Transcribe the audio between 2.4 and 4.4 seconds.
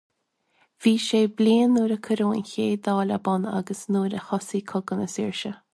chéad Dáil ar bun agus nuair a